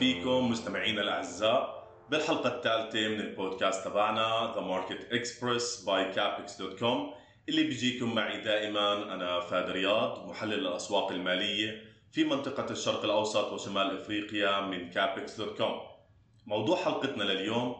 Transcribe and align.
فيكم 0.00 0.50
مستمعينا 0.50 1.02
الأعزاء 1.02 1.88
بالحلقة 2.10 2.56
الثالثة 2.56 3.08
من 3.08 3.20
البودكاست 3.20 3.84
تبعنا 3.84 4.52
The 4.54 4.60
Market 4.60 5.12
Express 5.12 5.84
by 5.84 6.12
Capex 6.12 6.56
dot 6.56 6.78
com 6.78 7.14
اللي 7.48 7.62
بيجيكم 7.62 8.14
معي 8.14 8.40
دائما 8.40 9.14
أنا 9.14 9.40
فهد 9.40 9.70
رياض 9.70 10.28
محلل 10.28 10.54
الأسواق 10.54 11.12
المالية 11.12 11.82
في 12.12 12.24
منطقة 12.24 12.70
الشرق 12.70 13.04
الأوسط 13.04 13.52
وشمال 13.52 14.00
إفريقيا 14.00 14.60
من 14.60 14.90
Capex 14.90 15.36
dot 15.40 15.58
com 15.58 15.80
موضوع 16.46 16.76
حلقتنا 16.76 17.22
لليوم 17.22 17.76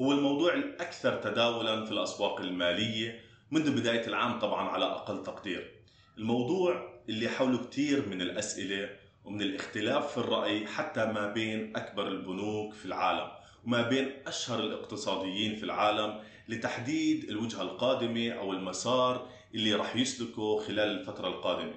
هو 0.00 0.12
الموضوع 0.12 0.54
الأكثر 0.54 1.16
تداولا 1.16 1.84
في 1.84 1.92
الأسواق 1.92 2.40
المالية 2.40 3.20
منذ 3.50 3.80
بداية 3.80 4.06
العام 4.06 4.38
طبعا 4.38 4.68
على 4.68 4.84
أقل 4.84 5.22
تقدير. 5.22 5.70
الموضوع 6.18 7.00
اللي 7.08 7.28
حوله 7.28 7.58
كثير 7.58 8.08
من 8.08 8.22
الأسئلة 8.22 8.90
ومن 9.30 9.42
الاختلاف 9.42 10.12
في 10.12 10.18
الرأي 10.18 10.66
حتى 10.66 11.06
ما 11.06 11.26
بين 11.32 11.76
أكبر 11.76 12.08
البنوك 12.08 12.74
في 12.74 12.84
العالم 12.84 13.30
وما 13.66 13.82
بين 13.82 14.12
أشهر 14.26 14.60
الاقتصاديين 14.60 15.56
في 15.56 15.62
العالم 15.62 16.20
لتحديد 16.48 17.24
الوجهة 17.24 17.62
القادمة 17.62 18.30
أو 18.30 18.52
المسار 18.52 19.28
اللي 19.54 19.74
رح 19.74 19.96
يسلكه 19.96 20.56
خلال 20.58 21.00
الفترة 21.00 21.28
القادمة. 21.28 21.74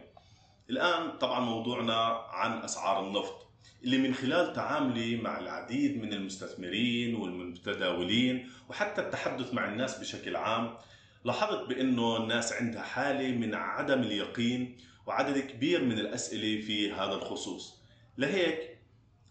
الآن 0.70 1.17
طبعا 1.17 1.39
موضوعنا 1.39 2.05
عن 2.30 2.63
أسعار 2.63 3.08
النفط 3.08 3.47
اللي 3.83 3.97
من 3.97 4.13
خلال 4.13 4.53
تعاملي 4.53 5.17
مع 5.17 5.39
العديد 5.39 6.02
من 6.02 6.13
المستثمرين 6.13 7.16
والمتداولين 7.16 8.49
وحتى 8.70 9.02
التحدث 9.02 9.53
مع 9.53 9.66
الناس 9.66 9.99
بشكل 9.99 10.35
عام 10.35 10.77
لاحظت 11.25 11.70
بأنه 11.70 12.17
الناس 12.17 12.53
عندها 12.53 12.81
حالة 12.81 13.31
من 13.31 13.53
عدم 13.53 13.99
اليقين 14.02 14.77
وعدد 15.05 15.37
كبير 15.39 15.83
من 15.83 15.99
الأسئلة 15.99 16.61
في 16.61 16.91
هذا 16.91 17.13
الخصوص. 17.13 17.81
لهيك 18.17 18.77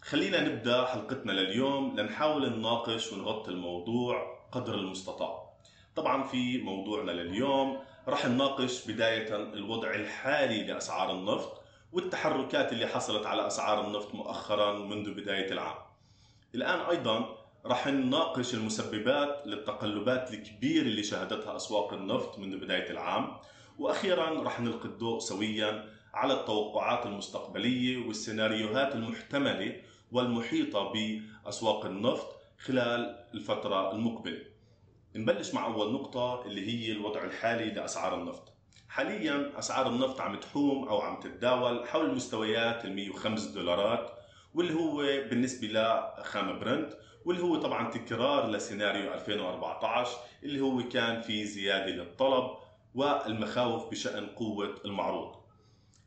خلينا 0.01 0.41
نبدأ 0.41 0.85
حلقتنا 0.85 1.31
لليوم 1.31 1.99
لنحاول 1.99 2.49
نناقش 2.49 3.13
ونغطي 3.13 3.51
الموضوع 3.51 4.39
قدر 4.51 4.75
المستطاع. 4.75 5.49
طبعا 5.95 6.23
في 6.23 6.57
موضوعنا 6.57 7.11
لليوم 7.11 7.79
رح 8.07 8.25
نناقش 8.25 8.87
بداية 8.87 9.35
الوضع 9.35 9.95
الحالي 9.95 10.63
لأسعار 10.63 11.11
النفط 11.11 11.61
والتحركات 11.91 12.73
اللي 12.73 12.87
حصلت 12.87 13.25
على 13.25 13.47
أسعار 13.47 13.87
النفط 13.87 14.15
مؤخرا 14.15 14.79
منذ 14.79 15.11
بداية 15.13 15.51
العام. 15.51 15.75
الآن 16.55 16.79
أيضا 16.79 17.37
رح 17.65 17.87
نناقش 17.87 18.53
المسببات 18.53 19.43
للتقلبات 19.45 20.33
الكبيرة 20.33 20.81
اللي 20.83 21.03
شهدتها 21.03 21.55
أسواق 21.55 21.93
النفط 21.93 22.39
منذ 22.39 22.57
بداية 22.57 22.91
العام 22.91 23.37
وأخيرا 23.79 24.43
رح 24.43 24.59
نلقي 24.59 24.85
الضوء 24.85 25.19
سويا 25.19 25.85
على 26.13 26.33
التوقعات 26.33 27.05
المستقبلية 27.05 28.07
والسيناريوهات 28.07 28.95
المحتملة 28.95 29.81
والمحيطة 30.11 30.93
بأسواق 30.93 31.85
النفط 31.85 32.35
خلال 32.59 33.25
الفترة 33.33 33.91
المقبلة. 33.91 34.41
نبلش 35.15 35.53
مع 35.53 35.65
أول 35.65 35.93
نقطة 35.93 36.45
اللي 36.45 36.67
هي 36.67 36.91
الوضع 36.91 37.23
الحالي 37.23 37.65
لأسعار 37.71 38.21
النفط. 38.21 38.53
حاليا 38.89 39.51
أسعار 39.59 39.87
النفط 39.87 40.21
عم 40.21 40.35
تحوم 40.39 40.87
أو 40.87 41.01
عم 41.01 41.19
تتداول 41.19 41.87
حول 41.87 42.05
المستويات 42.05 42.85
ال 42.85 42.95
105 42.95 43.53
دولارات 43.53 44.11
واللي 44.53 44.73
هو 44.73 44.97
بالنسبة 45.29 45.67
لخام 45.67 46.59
برنت 46.59 46.93
واللي 47.25 47.43
هو 47.43 47.55
طبعا 47.55 47.91
تكرار 47.91 48.49
لسيناريو 48.51 49.13
2014 49.13 50.11
اللي 50.43 50.61
هو 50.61 50.89
كان 50.89 51.21
في 51.21 51.45
زيادة 51.45 51.85
للطلب 51.91 52.51
والمخاوف 52.95 53.89
بشأن 53.91 54.27
قوة 54.27 54.75
المعروض. 54.85 55.35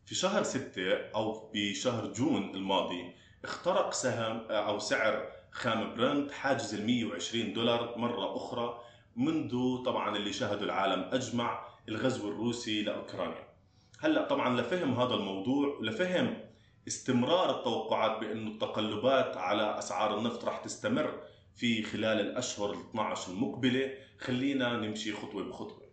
في 0.06 0.15
شهر 0.15 0.42
ستة 0.42 0.93
أو 1.15 1.50
بشهر 1.55 2.12
جون 2.12 2.55
الماضي 2.55 3.12
اخترق 3.44 3.93
سهم 3.93 4.41
أو 4.50 4.78
سعر 4.78 5.33
خام 5.50 5.94
برنت 5.94 6.31
حاجز 6.31 6.75
ال 6.75 6.87
120 6.87 7.53
دولار 7.53 7.99
مرة 7.99 8.37
أخرى 8.37 8.81
منذ 9.16 9.83
طبعا 9.83 10.16
اللي 10.16 10.33
شهده 10.33 10.65
العالم 10.65 11.09
أجمع 11.12 11.65
الغزو 11.88 12.28
الروسي 12.28 12.83
لأوكرانيا. 12.83 13.49
هلأ 14.00 14.28
طبعا 14.28 14.61
لفهم 14.61 14.94
هذا 15.00 15.15
الموضوع 15.15 15.69
ولفهم 15.81 16.37
استمرار 16.88 17.59
التوقعات 17.59 18.21
بأنه 18.21 18.50
التقلبات 18.50 19.37
على 19.37 19.78
أسعار 19.78 20.19
النفط 20.19 20.44
راح 20.44 20.59
تستمر 20.59 21.21
في 21.56 21.82
خلال 21.82 22.21
الأشهر 22.21 22.72
ال 22.72 22.78
12 22.91 23.32
المقبلة 23.32 23.91
خلينا 24.19 24.77
نمشي 24.77 25.12
خطوة 25.12 25.44
بخطوة. 25.44 25.86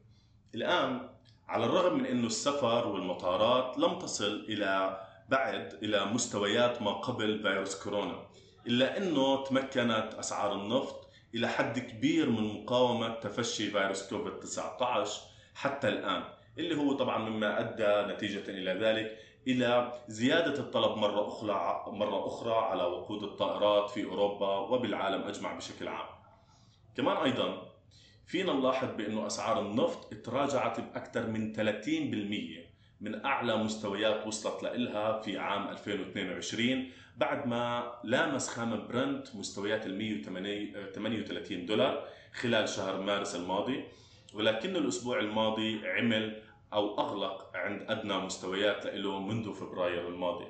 الآن 0.56 1.10
على 1.48 1.66
الرغم 1.66 1.98
من 1.98 2.06
أنه 2.06 2.28
السفر 2.28 2.88
والمطارات 2.88 3.78
لم 3.78 4.00
تصل 4.00 4.46
إلى 4.50 5.02
بعد 5.30 5.74
إلى 5.84 6.06
مستويات 6.06 6.82
ما 6.82 6.92
قبل 6.92 7.42
فيروس 7.42 7.84
كورونا 7.84 8.28
إلا 8.68 8.98
أنه 8.98 9.44
تمكنت 9.44 10.14
أسعار 10.20 10.54
النفط 10.54 11.10
إلى 11.36 11.48
حد 11.48 11.80
كبير 11.80 12.30
من 12.30 12.64
مقاومة 12.64 13.16
تفشي 13.16 13.72
فيروس 13.72 14.10
كوفيد 14.10 14.40
19 14.40 15.22
حتى 15.56 15.88
الآن 15.88 16.24
اللي 16.58 16.76
هو 16.76 16.94
طبعا 16.94 17.18
مما 17.18 17.60
أدى 17.60 18.14
نتيجة 18.14 18.50
إلى 18.50 18.72
ذلك 18.74 19.18
إلى 19.48 19.94
زيادة 20.08 20.60
الطلب 20.60 20.98
مرة 20.98 21.28
أخرى 21.28 21.84
مرة 21.88 22.28
أخرى 22.28 22.54
على 22.54 22.84
وقود 22.84 23.24
الطائرات 23.24 23.90
في 23.90 24.06
أوروبا 24.06 24.58
وبالعالم 24.58 25.22
أجمع 25.22 25.54
بشكل 25.54 25.88
عام. 25.88 26.08
كمان 26.98 27.18
أيضا 27.18 27.73
فينا 28.26 28.54
نلاحظ 28.54 28.88
بأنه 28.98 29.28
أسعار 29.28 29.62
النفط 29.62 30.14
تراجعت 30.14 30.80
بأكثر 30.80 31.28
من 31.28 31.54
30% 31.56 32.64
من 33.02 33.26
أعلى 33.26 33.58
مستويات 33.58 34.28
وصلت 34.28 34.64
لها 34.64 35.22
في 35.22 35.38
عام 35.38 35.68
2022 35.68 36.90
بعد 37.18 37.48
ما 37.48 37.94
لامس 38.04 38.50
خام 38.50 38.88
برنت 38.88 39.36
مستويات 39.36 39.86
ال 39.86 39.98
138 39.98 41.66
دولار 41.66 42.08
خلال 42.34 42.70
شهر 42.70 43.02
مارس 43.02 43.36
الماضي 43.36 43.84
ولكن 44.34 44.76
الأسبوع 44.76 45.20
الماضي 45.20 45.88
عمل 45.88 46.42
أو 46.74 47.00
أغلق 47.00 47.52
عند 47.56 47.82
أدنى 47.92 48.18
مستويات 48.18 48.86
له 48.86 49.20
منذ 49.20 49.54
فبراير 49.54 50.08
الماضي. 50.08 50.48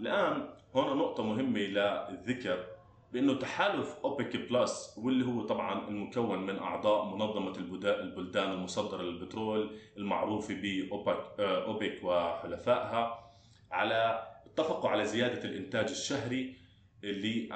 الآن 0.00 0.48
هنا 0.74 0.94
نقطة 0.94 1.22
مهمة 1.22 1.58
للذكر 1.60 2.64
بأنه 3.12 3.34
تحالف 3.34 3.96
أوبك 4.04 4.36
plus 4.36 4.98
واللي 4.98 5.26
هو 5.26 5.42
طبعا 5.42 5.88
المكون 5.88 6.46
من 6.46 6.58
أعضاء 6.58 7.04
منظمة 7.04 7.56
البلدان 7.84 8.52
المصدرة 8.52 9.02
للبترول 9.02 9.76
المعروفة 9.96 10.54
بأوبك 10.54 11.40
أوبك 11.40 12.00
وحلفائها 12.02 13.30
على 13.70 14.28
اتفقوا 14.46 14.90
على 14.90 15.04
زيادة 15.04 15.44
الإنتاج 15.44 15.88
الشهري 15.88 16.54
اللي 17.04 17.48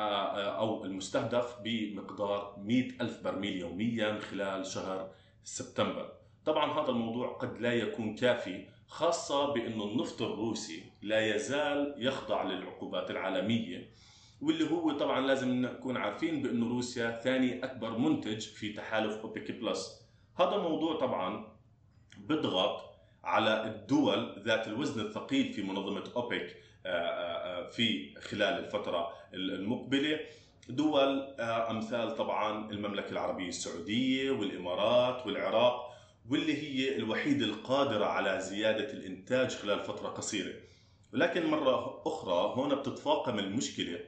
أو 0.59 0.85
المستهدف 0.85 1.57
بمقدار 1.65 2.55
100 2.59 2.91
ألف 3.01 3.21
برميل 3.25 3.57
يوميا 3.57 4.21
خلال 4.21 4.67
شهر 4.67 5.11
سبتمبر. 5.45 6.13
طبعا 6.45 6.83
هذا 6.83 6.91
الموضوع 6.91 7.33
قد 7.33 7.61
لا 7.61 7.73
يكون 7.73 8.15
كافي 8.15 8.67
خاصة 8.87 9.53
بأنه 9.53 9.85
النفط 9.85 10.23
الروسي 10.23 10.83
لا 11.03 11.35
يزال 11.35 11.95
يخضع 11.99 12.43
للعقوبات 12.43 13.11
العالمية. 13.11 13.89
واللي 14.43 14.71
هو 14.71 14.93
طبعا 14.93 15.27
لازم 15.27 15.63
نكون 15.63 15.97
عارفين 15.97 16.43
بانه 16.43 16.69
روسيا 16.69 17.21
ثاني 17.25 17.65
أكبر 17.65 17.99
منتج 17.99 18.41
في 18.41 18.73
تحالف 18.73 19.17
أوبك 19.17 19.51
بلس. 19.53 20.03
هذا 20.39 20.55
الموضوع 20.55 20.99
طبعا 20.99 21.49
بضغط 22.19 22.81
على 23.25 23.67
الدول 23.67 24.43
ذات 24.45 24.67
الوزن 24.67 25.01
الثقيل 25.01 25.53
في 25.53 25.63
منظمة 25.63 26.05
أوبك 26.17 26.57
في 27.71 28.15
خلال 28.21 28.65
الفترة 28.65 29.09
المقبلة. 29.35 30.21
دول 30.69 31.37
أمثال 31.41 32.17
طبعا 32.17 32.71
المملكة 32.71 33.11
العربية 33.11 33.49
السعودية 33.49 34.31
والإمارات 34.31 35.27
والعراق 35.27 35.93
واللي 36.31 36.57
هي 36.63 36.97
الوحيده 36.97 37.45
القادرة 37.47 38.05
على 38.05 38.41
زيادة 38.41 38.93
الإنتاج 38.93 39.51
خلال 39.51 39.81
فترة 39.85 40.09
قصيرة. 40.09 40.53
ولكن 41.15 41.47
مرة 41.47 42.03
أخرى 42.07 42.55
هنا 42.57 42.75
بتتفاقم 42.75 43.39
المشكلة 43.39 44.01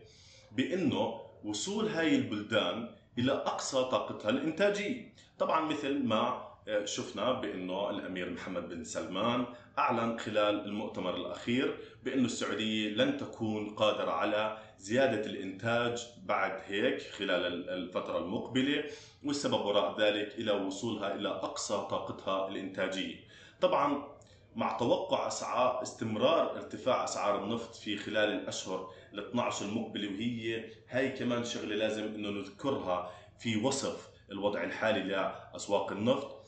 بأنه 0.55 1.21
وصول 1.45 1.89
هاي 1.89 2.17
البلدان 2.17 2.89
إلى 3.19 3.33
أقصى 3.33 3.77
طاقتها 3.77 4.31
الإنتاجية. 4.31 5.15
طبعا 5.39 5.61
مثل 5.61 6.05
ما 6.05 6.55
شفنا 6.85 7.33
بأنه 7.33 7.91
الأمير 7.91 8.31
محمد 8.31 8.69
بن 8.69 8.85
سلمان 8.85 9.47
أعلن 9.79 10.19
خلال 10.19 10.65
المؤتمر 10.65 11.17
الأخير 11.17 11.79
بأنه 12.05 12.25
السعودية 12.25 12.89
لن 12.89 13.17
تكون 13.17 13.69
قادرة 13.75 14.11
على 14.11 14.59
زيادة 14.79 15.27
الإنتاج 15.27 16.07
بعد 16.25 16.61
هيك 16.67 17.03
خلال 17.03 17.71
الفترة 17.71 18.19
المقبلة 18.19 18.85
والسبب 19.25 19.67
وراء 19.67 20.01
ذلك 20.01 20.35
إلى 20.39 20.53
وصولها 20.53 21.15
إلى 21.15 21.29
أقصى 21.29 21.75
طاقتها 21.91 22.49
الإنتاجية. 22.49 23.17
طبعا 23.61 24.14
مع 24.57 24.77
توقع 24.77 25.27
أسعار 25.27 25.83
استمرار 25.83 26.57
ارتفاع 26.57 27.05
أسعار 27.05 27.45
النفط 27.45 27.75
في 27.75 27.97
خلال 27.97 28.33
الأشهر 28.33 28.91
ال 29.15 29.19
12 29.29 29.65
المقبلة 29.67 30.09
وهي 30.09 30.65
هاي 30.89 31.09
كمان 31.09 31.45
شغلة 31.45 31.75
لازم 31.77 32.05
إنه 32.05 32.31
نذكرها 32.31 33.11
في 33.39 33.57
وصف 33.57 34.09
الوضع 34.31 34.65
الحالي 34.65 35.03
لأسواق 35.03 35.93
النفط. 35.93 36.47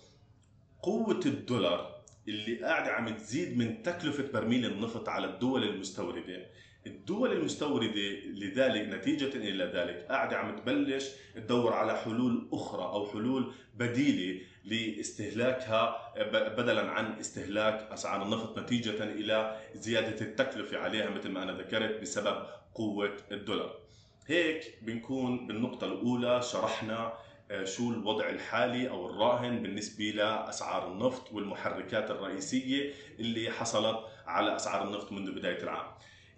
قوة 0.83 1.21
الدولار 1.27 1.97
اللي 2.29 2.65
قاعدة 2.65 2.93
عم 2.93 3.17
تزيد 3.17 3.59
من 3.59 3.83
تكلفة 3.83 4.33
برميل 4.33 4.65
النفط 4.67 5.09
على 5.09 5.27
الدول 5.27 5.65
المستوردة. 5.65 6.47
الدول 6.87 7.33
المستوردة 7.33 8.01
لذلك 8.25 8.89
نتيجة 8.89 9.37
إلى 9.37 9.65
ذلك 9.65 10.07
قاعدة 10.09 10.37
عم 10.37 10.57
تبلش 10.57 11.11
تدور 11.35 11.73
على 11.73 11.97
حلول 11.97 12.49
أخرى 12.53 12.83
أو 12.83 13.07
حلول 13.07 13.53
بديلة 13.75 14.41
لاستهلاكها 14.67 16.13
بدلا 16.57 16.91
عن 16.91 17.19
استهلاك 17.21 17.89
أسعار 17.93 18.23
النفط 18.23 18.59
نتيجة 18.59 19.05
إلى 19.05 19.57
زيادة 19.75 20.21
التكلفة 20.21 20.79
عليها 20.79 21.11
مثل 21.11 21.29
ما 21.29 21.43
أنا 21.43 21.53
ذكرت 21.53 22.01
بسبب 22.01 22.47
قوة 22.75 23.17
الدولار 23.33 23.79
هيك 24.27 24.79
بنكون 24.83 25.47
بالنقطة 25.47 25.87
الأولى 25.87 26.43
شرحنا 26.43 27.13
آه، 27.51 27.65
شو 27.65 27.91
الوضع 27.91 28.29
الحالي 28.29 28.91
أو 28.91 29.07
الراهن 29.07 29.63
بالنسبة 29.63 30.05
لأسعار 30.05 30.93
النفط 30.93 31.33
والمحركات 31.33 32.11
الرئيسية 32.11 32.93
اللي 33.19 33.51
حصلت 33.51 33.99
على 34.27 34.57
أسعار 34.57 34.89
النفط 34.89 35.13
منذ 35.13 35.31
بداية 35.33 35.63
العام. 35.63 35.87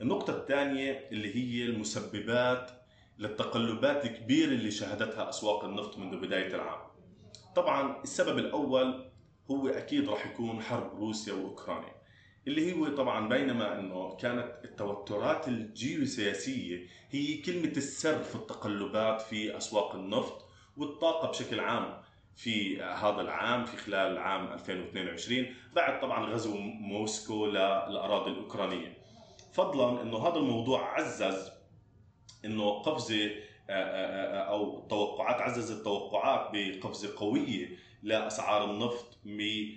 النقطة 0.01 0.37
الثانية 0.37 1.09
اللي 1.13 1.37
هي 1.37 1.65
المسببات 1.65 2.71
للتقلبات 3.19 4.05
الكبيرة 4.05 4.49
اللي 4.49 4.71
شهدتها 4.71 5.29
أسواق 5.29 5.65
النفط 5.65 5.99
منذ 5.99 6.17
بداية 6.17 6.55
العام 6.55 6.88
طبعا 7.59 8.03
السبب 8.03 8.39
الأول 8.39 9.11
هو 9.51 9.69
أكيد 9.69 10.09
راح 10.09 10.27
يكون 10.27 10.63
حرب 10.63 10.99
روسيا 10.99 11.33
وأوكرانيا 11.33 11.95
اللي 12.47 12.73
هو 12.73 12.89
طبعا 12.97 13.29
بينما 13.29 13.79
إنه 13.79 14.17
كانت 14.17 14.53
التوترات 14.65 15.49
الجيوسياسية 15.49 16.87
هي 17.11 17.37
كلمة 17.37 17.73
السر 17.77 18.23
في 18.23 18.35
التقلبات 18.35 19.21
في 19.21 19.57
أسواق 19.57 19.95
النفط 19.95 20.45
والطاقة 20.77 21.29
بشكل 21.29 21.61
عام 21.61 22.03
في 22.37 22.83
هذا 22.83 23.21
العام 23.21 23.65
في 23.65 23.77
خلال 23.77 24.19
عام 24.19 24.53
2022 24.53 25.47
بعد 25.75 26.01
طبعا 26.01 26.27
غزو 26.27 26.57
موسكو 26.81 27.47
للاراضي 27.47 28.31
الأوكرانية. 28.31 28.99
فضلا 29.53 30.03
إنه 30.03 30.29
هذا 30.29 30.37
الموضوع 30.37 30.95
عزز 30.95 31.51
إنه 32.45 32.71
قفزة 32.71 33.31
أو 33.71 34.87
توقعات 34.91 35.41
عزز 35.41 35.71
التوقعات 35.71 36.51
بقفزه 36.53 37.15
قوية 37.17 37.69
لأسعار 38.03 38.71
النفط 38.71 39.19
من 39.25 39.69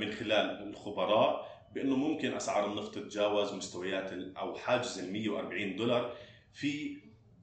من 0.00 0.12
خلال 0.12 0.68
الخبراء 0.68 1.52
بأنه 1.74 1.96
ممكن 1.96 2.32
أسعار 2.34 2.66
النفط 2.72 2.94
تتجاوز 2.94 3.52
مستويات 3.52 4.12
أو 4.12 4.54
حاجز 4.54 4.98
ال 4.98 5.12
140 5.12 5.76
دولار. 5.76 6.12
في 6.54 6.96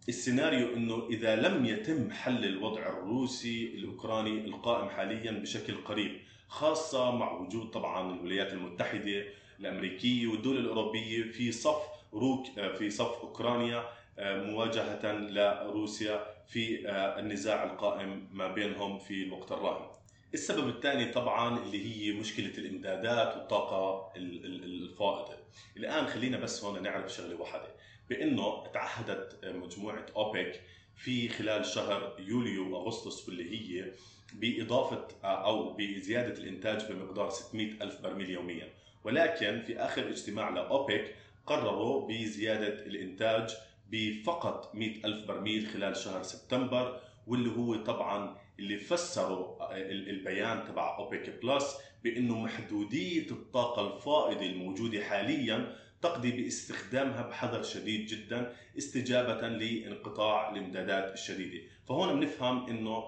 السيناريو 0.09 0.73
إنه 0.75 1.07
إذا 1.09 1.35
لم 1.35 1.65
يتم 1.65 2.11
حل 2.11 2.45
الوضع 2.45 2.87
الروسي 2.89 3.65
الأوكراني 3.75 4.45
القائم 4.45 4.89
حاليا 4.89 5.31
بشكل 5.31 5.75
قريب 5.75 6.19
خاصة 6.47 7.11
مع 7.15 7.31
وجود 7.31 7.69
طبعا 7.69 8.13
الولايات 8.15 8.53
المتحدة 8.53 9.23
الأمريكية 9.59 10.27
والدول 10.27 10.57
الأوروبية 10.57 11.23
في 11.31 11.51
صف 11.51 11.81
روك 12.13 12.45
في 12.77 12.89
صف 12.89 13.21
أوكرانيا 13.21 13.83
مواجهة 14.19 15.11
لروسيا 15.11 16.25
في 16.47 16.89
آه، 16.89 17.19
النزاع 17.19 17.63
القائم 17.63 18.29
ما 18.31 18.47
بينهم 18.53 18.99
في 18.99 19.23
الوقت 19.23 19.51
الراهن. 19.51 19.89
السبب 20.33 20.69
الثاني 20.69 21.05
طبعا 21.05 21.59
اللي 21.59 21.85
هي 21.85 22.11
مشكلة 22.19 22.57
الإمدادات 22.57 23.37
والطاقة 23.37 24.11
الفائضة. 24.15 25.33
الآن 25.77 26.07
خلينا 26.07 26.37
بس 26.37 26.63
هون 26.63 26.83
نعرف 26.83 27.13
شغلة 27.13 27.35
واحدة 27.35 27.67
بإنه 28.09 28.67
تعهدت 28.73 29.45
مجموعة 29.45 30.05
أوبك 30.15 30.61
في 30.95 31.29
خلال 31.29 31.65
شهر 31.65 32.15
يوليو 32.19 32.75
واغسطس 32.75 33.27
واللي 33.27 33.51
هي 33.51 33.91
بإضافة 34.33 35.07
آه، 35.23 35.45
أو 35.45 35.73
بزيادة 35.73 36.33
الإنتاج 36.33 36.91
بمقدار 36.91 37.29
600 37.29 37.71
ألف 37.81 38.01
برميل 38.01 38.29
يوميا 38.29 38.69
ولكن 39.03 39.61
في 39.67 39.77
آخر 39.79 40.09
اجتماع 40.09 40.49
لأوبك 40.49 41.15
قرروا 41.45 42.07
بزيادة 42.07 42.85
الإنتاج 42.85 43.55
بفقط 43.91 44.75
100 44.75 45.05
ألف 45.05 45.27
برميل 45.27 45.67
خلال 45.67 45.97
شهر 45.97 46.23
سبتمبر 46.23 46.99
واللي 47.27 47.49
هو 47.49 47.75
طبعا 47.75 48.37
اللي 48.59 48.77
فسروا 48.77 49.63
آه، 49.63 49.91
البيان 49.91 50.63
تبع 50.67 50.97
أوبك 50.97 51.39
بلس 51.43 51.77
بأنه 52.03 52.39
محدودية 52.39 53.31
الطاقة 53.31 53.95
الفائضة 53.95 54.45
الموجودة 54.45 55.03
حاليا 55.03 55.75
تقضي 56.01 56.31
باستخدامها 56.31 57.21
بحذر 57.21 57.63
شديد 57.63 58.07
جدا 58.07 58.55
استجابة 58.77 59.47
لانقطاع 59.47 60.51
الامدادات 60.51 61.13
الشديدة، 61.13 61.63
فهون 61.87 62.19
بنفهم 62.19 62.69
إنه 62.69 63.03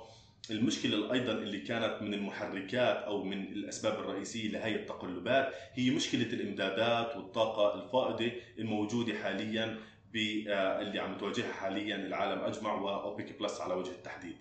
المشكلة 0.52 1.14
أيضا 1.14 1.32
اللي 1.32 1.60
كانت 1.60 2.02
من 2.02 2.14
المحركات 2.14 2.98
أو 2.98 3.24
من 3.24 3.44
الأسباب 3.44 4.00
الرئيسية 4.00 4.50
لهي 4.50 4.76
التقلبات 4.76 5.54
هي 5.74 5.90
مشكلة 5.90 6.22
الإمدادات 6.22 7.16
والطاقة 7.16 7.84
الفائضة 7.84 8.32
الموجودة 8.60 9.14
حاليا 9.14 9.78
آه، 10.16 10.82
اللي 10.82 11.00
عم 11.00 11.18
تواجهها 11.18 11.54
حاليا 11.54 11.96
العالم 11.96 12.42
أجمع 12.42 12.74
واوبك 12.74 13.40
plus 13.40 13.62
على 13.62 13.74
وجه 13.74 13.92
التحديد. 13.92 14.36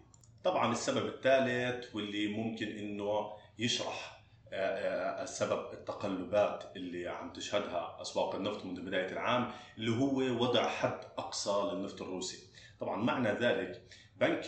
طبعا 0.45 0.73
السبب 0.73 1.07
الثالث 1.07 1.95
واللي 1.95 2.29
ممكن 2.29 2.67
إنه 2.67 3.33
يشرح 3.59 4.21
آه، 4.53 4.57
آه، 4.57 5.23
السبب 5.23 5.73
التقلبات 5.73 6.65
اللي 6.77 7.09
عم 7.09 7.33
تشهدها 7.33 7.99
أسواق 8.01 8.35
النفط 8.35 8.65
منذ 8.65 8.81
بداية 8.81 9.13
العام 9.13 9.51
اللي 9.79 9.91
هو 9.91 10.17
وضع 10.43 10.69
حد 10.69 11.01
أقصى 11.19 11.71
للنفط 11.73 12.03
الروسي. 12.03 12.39
طبعا 12.81 12.97
معنى 12.97 13.29
ذلك 13.29 13.83
بنك 14.21 14.45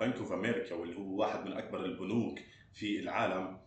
Bank 0.00 0.16
of 0.16 0.32
America 0.32 0.74
واللي 0.74 0.96
هو 0.96 1.20
واحد 1.20 1.46
من 1.46 1.52
أكبر 1.52 1.84
البنوك 1.84 2.38
في 2.72 3.00
العالم 3.00 3.58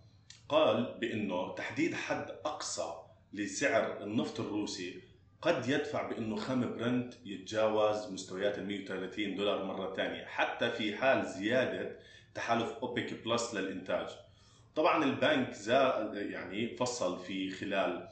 قال 0.50 0.98
بإنه 1.02 1.56
تحديد 1.56 1.94
حد 1.94 2.30
أقصى 2.46 2.94
لسعر 3.34 4.04
النفط 4.04 4.40
الروسي 4.40 5.02
قد 5.44 5.70
يدفع 5.70 6.10
بأنه 6.10 6.36
خام 6.36 6.62
برنت 6.62 7.14
يتجاوز 7.26 8.12
مستويات 8.12 8.58
ال 8.58 8.68
130 8.68 9.36
دولار 9.36 9.64
مرة 9.64 9.96
ثانية 9.96 10.26
حتى 10.26 10.72
في 10.72 10.96
حال 10.96 11.26
زيادة 11.26 11.96
تحالف 12.36 12.72
أوبك 12.72 13.14
plus 13.26 13.54
للإنتاج. 13.54 14.08
طبعا 14.76 15.04
البنك 15.04 15.68
يعني 16.32 16.76
فصل 16.76 17.20
في 17.20 17.50
خلال 17.50 18.08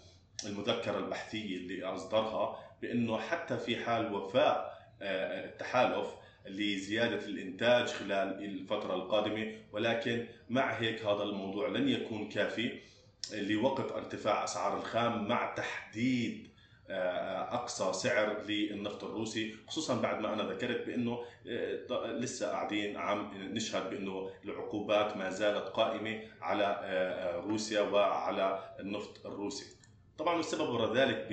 المذكرة 0.45 0.97
البحثية 0.97 1.57
اللي 1.57 1.83
أصدرها 1.83 2.59
بأنه 2.81 3.17
حتى 3.17 3.57
في 3.57 3.85
حال 3.85 4.13
وفاء 4.13 4.81
آه، 5.01 5.45
التحالف 5.45 6.07
لزيادة 6.45 7.25
الإنتاج 7.25 7.87
خلال 7.87 8.45
الفترة 8.45 8.95
القادمة 8.95 9.55
ولكن 9.71 10.25
مع 10.49 10.73
هيك 10.73 11.05
هذا 11.05 11.23
الموضوع 11.23 11.67
لن 11.67 11.89
يكون 11.89 12.29
كافي 12.29 12.79
لوقف 13.33 13.91
ارتفاع 13.91 14.43
أسعار 14.43 14.77
الخام 14.77 15.27
مع 15.27 15.53
تحديد 15.55 16.50
أقصى 16.89 17.93
سعر 17.93 18.41
للنفط 18.41 19.03
الروسي 19.03 19.55
خصوصا 19.67 20.01
بعد 20.01 20.21
ما 20.21 20.33
أنا 20.33 20.43
ذكرت 20.43 20.87
بأنه 20.87 21.23
آه، 21.47 22.11
لسه 22.11 22.47
قاعدين 22.47 22.97
عم 22.97 23.31
نشهد 23.53 23.89
بأنه 23.89 24.29
العقوبات 24.45 25.17
ما 25.17 25.29
زالت 25.29 25.67
قائمة 25.69 26.21
على 26.41 26.79
آه، 26.83 27.39
روسيا 27.39 27.81
وعلى 27.81 28.73
النفط 28.79 29.25
الروسي. 29.25 29.65
طبعا 30.17 30.39
السبب 30.39 30.69
وراء 30.69 30.93
ذلك 30.93 31.27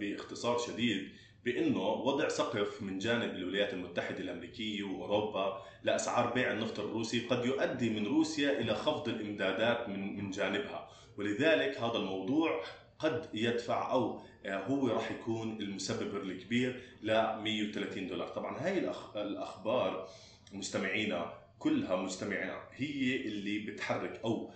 باختصار 0.00 0.58
شديد 0.58 1.08
بأنه 1.44 1.80
وضع 1.80 2.28
سقف 2.28 2.82
من 2.82 2.98
جانب 2.98 3.34
الولايات 3.34 3.74
المتحدة 3.74 4.18
الأمريكية 4.18 4.82
وأوروبا 4.82 5.62
لأسعار 5.82 6.32
بيع 6.32 6.52
النفط 6.52 6.80
الروسي 6.80 7.26
قد 7.26 7.44
يؤدي 7.44 7.90
من 7.90 8.06
روسيا 8.06 8.60
إلى 8.60 8.74
خفض 8.74 9.08
الإمدادات 9.08 9.88
من 9.88 10.16
من 10.16 10.30
جانبها 10.30 10.88
ولذلك 11.18 11.78
هذا 11.78 11.96
الموضوع 11.96 12.62
قد 12.98 13.28
يدفع 13.34 13.92
أو 13.92 14.20
هو 14.46 14.88
راح 14.88 15.10
يكون 15.10 15.60
المسبب 15.60 16.16
الكبير 16.16 16.82
ل 17.02 17.12
130 17.42 18.06
دولار. 18.06 18.28
طبعا 18.28 18.58
هاي 18.58 18.78
الأخبار 19.16 20.08
مستمعينا 20.52 21.32
كلها 21.58 21.96
مستمعينا 21.96 22.62
هي 22.72 23.16
اللي 23.16 23.58
بتحرك 23.58 24.20
أو 24.24 24.50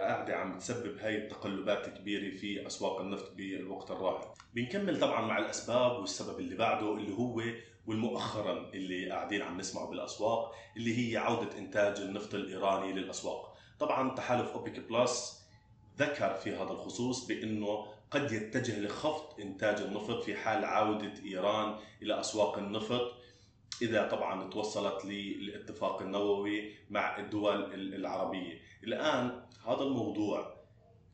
قاعدة 0.00 0.36
عم 0.36 0.58
تسبب 0.58 0.98
هاي 0.98 1.16
التقلبات 1.16 1.88
الكبيرة 1.88 2.36
في 2.36 2.66
أسواق 2.66 3.00
النفط 3.00 3.32
بالوقت 3.36 3.90
الراهن. 3.90 4.26
بنكمل 4.54 5.00
طبعا 5.00 5.26
مع 5.26 5.38
الأسباب 5.38 6.00
والسبب 6.00 6.38
اللي 6.38 6.56
بعده 6.56 6.92
اللي 6.94 7.12
هو 7.14 7.42
والمؤخرا 7.86 8.70
اللي 8.74 9.10
قاعدين 9.10 9.42
عم 9.42 9.58
نسمعه 9.58 9.90
بالأسواق 9.90 10.54
اللي 10.76 11.12
هي 11.12 11.16
عودة 11.16 11.58
إنتاج 11.58 12.00
النفط 12.00 12.34
الإيراني 12.34 12.92
للأسواق. 12.92 13.56
طبعا 13.78 14.14
تحالف 14.14 14.48
أوبك 14.48 14.80
بلس 14.80 15.43
ذكر 15.98 16.34
في 16.34 16.56
هذا 16.56 16.70
الخصوص 16.70 17.26
بأنه 17.26 17.86
قد 18.10 18.32
يتجه 18.32 18.80
لخفض 18.80 19.40
إنتاج 19.40 19.80
النفط 19.80 20.22
في 20.22 20.34
حال 20.34 20.64
عودة 20.64 21.12
إيران 21.24 21.76
إلى 22.02 22.20
أسواق 22.20 22.58
النفط 22.58 23.12
إذا 23.82 24.08
طبعا 24.08 24.50
توصلت 24.50 25.04
للاتفاق 25.04 26.02
النووي 26.02 26.74
مع 26.90 27.18
الدول 27.18 27.74
العربية. 27.74 28.60
الآن 28.84 29.42
هذا 29.66 29.82
الموضوع 29.82 30.54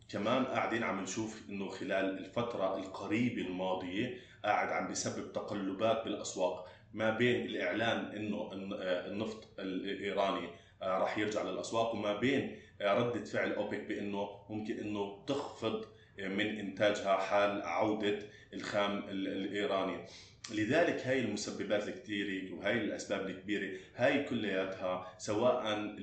كمان 0.09 0.45
قاعدين 0.45 0.83
عم 0.83 1.01
نشوف 1.01 1.43
إنه 1.49 1.69
خلال 1.69 2.19
الفترة 2.19 2.77
القريبة 2.77 3.43
الماضية 3.43 4.19
قاعد 4.45 4.69
عم 4.69 4.89
بيسبب 4.89 5.33
تقلبات 5.33 6.05
بالأسواق 6.05 6.69
ما 6.95 7.11
بين 7.11 7.47
الإعلان 7.47 7.99
إنه 7.99 8.51
النفط 8.83 9.49
الإيراني 9.59 10.49
آه، 10.83 10.99
راح 10.99 11.19
يرجع 11.19 11.43
للأسواق 11.43 11.95
وما 11.95 12.17
بين 12.17 12.61
ردة 12.83 13.25
فعل 13.25 13.53
أوبك 13.53 13.81
بأنه 13.81 14.29
ممكن 14.51 14.79
أنه 14.79 15.25
تخفض 15.27 15.85
من 16.19 16.59
إنتاجها 16.59 17.17
حال 17.17 17.63
عودة 17.63 18.19
الخام 18.55 18.99
الإيراني. 19.09 20.07
لذلك 20.55 21.07
هاي 21.07 21.21
المسببات 21.21 21.89
الكثيرة 21.89 22.55
وهي 22.55 22.73
الأسباب 22.73 23.27
الكبيرة 23.27 23.79
هاي 23.97 24.25
كلياتها 24.25 25.15
سواء 25.19 25.95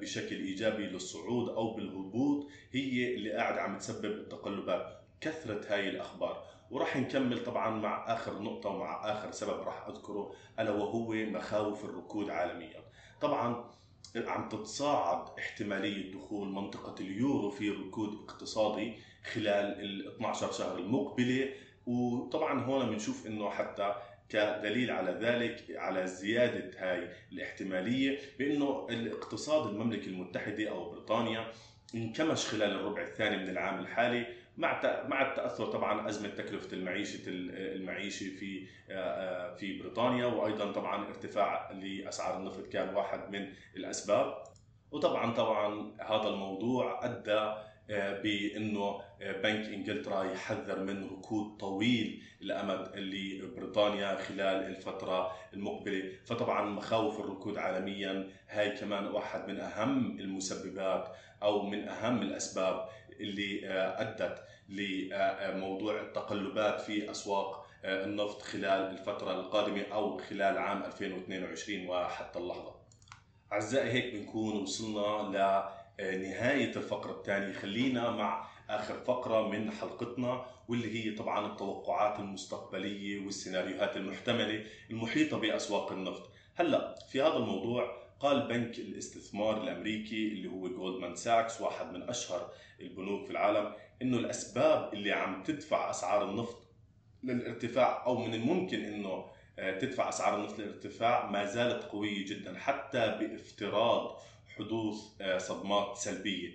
بشكل 0.00 0.36
إيجابي 0.36 0.86
للصعود 0.86 1.48
أو 1.48 1.74
بالهبوط 1.74 2.48
هي 2.72 3.14
اللي 3.14 3.32
قاعد 3.32 3.58
عم 3.58 3.78
تسبب 3.78 4.04
التقلبات 4.04 5.00
كثرة 5.20 5.60
هاي 5.68 5.88
الأخبار. 5.88 6.44
وراح 6.70 6.96
نكمل 6.96 7.44
طبعا 7.44 7.70
مع 7.70 8.14
آخر 8.14 8.42
نقطة 8.42 8.70
ومع 8.70 9.12
آخر 9.12 9.30
سبب 9.30 9.60
راح 9.60 9.86
أذكره 9.88 10.34
ألا 10.60 10.70
وهو 10.70 11.12
مخاوف 11.12 11.84
الركود 11.84 12.30
عالميا. 12.30 12.82
طبعا 13.20 13.70
عم 14.16 14.48
تتصاعد 14.48 15.38
احتمالية 15.38 16.12
دخول 16.12 16.48
منطقة 16.48 16.94
اليورو 17.00 17.50
في 17.50 17.70
ركود 17.70 18.14
اقتصادي 18.14 18.92
خلال 19.32 19.80
ال 19.80 20.14
12 20.14 20.52
شهر 20.52 20.78
المقبلة. 20.78 21.48
وطبعا 21.86 22.60
هون 22.60 22.90
بنشوف 22.90 23.26
إنه 23.26 23.50
حتى 23.50 23.94
كدليل 24.28 24.90
على 24.90 25.10
ذلك 25.10 25.64
على 25.76 26.06
زيادة 26.06 26.70
هاي 26.78 27.08
الاحتمالية 27.32 28.18
بأنه 28.38 28.86
الاقتصاد 28.90 29.70
المملكة 29.70 30.06
المتحدة 30.06 30.70
أو 30.70 30.90
بريطانيا 30.90 31.52
انكمش 31.94 32.46
خلال 32.46 32.70
الربع 32.70 33.02
الثاني 33.02 33.36
من 33.36 33.48
العام 33.48 33.78
الحالي. 33.78 34.26
مع 34.56 34.80
مع 35.08 35.30
التأثر 35.30 35.66
طبعا 35.66 36.08
أزمة 36.08 36.28
تكلفة 36.28 36.76
المعيشة 36.76 37.22
المعيشة 37.28 38.26
في 38.28 38.66
في 39.58 39.78
بريطانيا 39.80 40.26
وأيضا 40.26 40.72
طبعا 40.72 41.08
ارتفاع 41.08 41.70
لأسعار 41.72 42.38
النفط 42.38 42.66
كان 42.66 42.94
واحد 42.94 43.30
من 43.30 43.52
الأسباب. 43.76 44.34
وطبعا 44.90 45.32
طبعا 45.34 45.92
هذا 46.00 46.28
الموضوع 46.28 47.04
أدى 47.04 47.54
بأنه 48.22 49.00
بنك 49.20 49.66
إنجلترا 49.66 50.24
يحذر 50.24 50.84
من 50.84 51.04
ركود 51.04 51.56
طويل 51.56 52.22
الأمد 52.42 52.96
لبريطانيا 52.96 54.14
خلال 54.16 54.66
الفترة 54.66 55.32
المقبلة، 55.54 56.12
فطبعا 56.26 56.70
مخاوف 56.70 57.20
الركود 57.20 57.58
عالميا 57.58 58.28
هاي 58.48 58.70
كمان 58.70 59.06
واحد 59.06 59.48
من 59.48 59.60
أهم 59.60 60.20
المسببات 60.20 61.08
أو 61.42 61.62
من 61.66 61.88
أهم 61.88 62.22
الأسباب 62.22 62.88
اللي 63.20 63.60
أدت 63.98 64.42
لموضوع 64.68 66.00
التقلبات 66.00 66.80
في 66.80 67.10
أسواق 67.10 67.66
النفط 67.84 68.42
خلال 68.42 68.66
الفترة 68.90 69.32
القادمة 69.32 69.82
أو 69.92 70.18
خلال 70.18 70.58
عام 70.58 70.82
2022 70.84 71.88
وحتى 71.88 72.38
اللحظة. 72.38 72.74
أعزائي 73.52 73.90
هيك 73.90 74.14
بنكون 74.14 74.56
وصلنا 74.62 75.30
لنهايه 76.00 76.76
الفقرة 76.76 77.12
الثانية، 77.12 77.52
خلينا 77.52 78.10
مع 78.10 78.48
آخر 78.70 78.94
فقرة 78.94 79.48
من 79.48 79.70
حلقتنا 79.70 80.46
واللي 80.68 81.04
هي 81.04 81.10
طبعا 81.14 81.46
التوقعات 81.46 82.20
المستقبلية 82.20 83.24
والسيناريوهات 83.26 83.96
المحتملة 83.96 84.64
المحيطة 84.90 85.38
بأسواق 85.38 85.92
النفط. 85.92 86.30
هلأ 86.54 86.94
في 87.10 87.22
هذا 87.22 87.36
الموضوع 87.36 88.05
قال 88.20 88.48
بنك 88.48 88.78
الاستثمار 88.78 89.62
الأمريكي 89.62 90.28
اللي 90.28 90.48
هو 90.48 90.68
جولدمان 90.68 91.16
ساكس 91.16 91.60
واحد 91.60 91.92
من 91.92 92.02
أشهر 92.02 92.50
البنوك 92.80 93.24
في 93.24 93.30
العالم 93.30 93.72
إنه 94.02 94.16
الأسباب 94.16 94.94
اللي 94.94 95.12
عم 95.12 95.42
تدفع 95.42 95.90
أسعار 95.90 96.30
النفط 96.30 96.66
للارتفاع 97.24 98.06
أو 98.06 98.18
من 98.18 98.34
الممكن 98.34 98.84
إنه 98.84 99.24
آه، 99.58 99.78
تدفع 99.78 100.08
أسعار 100.08 100.38
النفط 100.40 100.58
للارتفاع 100.58 101.30
ما 101.30 101.44
زالت 101.46 101.84
قوية 101.84 102.26
جدا 102.26 102.58
حتى 102.58 103.18
بإفتراض 103.20 104.18
حدوث 104.56 104.96
آه، 105.20 105.38
صدمات 105.38 105.96
سلبية. 105.96 106.52